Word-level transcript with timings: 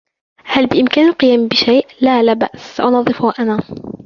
هل 0.43 0.67
بإمكاني 0.67 1.09
القيام 1.09 1.47
بشيء؟ 1.47 1.87
"لا، 2.01 2.23
لا 2.23 2.33
بأس. 2.33 2.77
سأنظّفه 2.77 3.33
أنا." 3.39 3.59